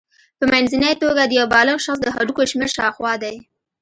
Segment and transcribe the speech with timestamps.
[0.39, 3.35] په منځنۍ توګه د یو بالغ شخص د هډوکو شمېر شاوخوا دی.